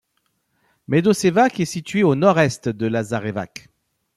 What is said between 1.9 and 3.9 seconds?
au nord-est de Lazarevac.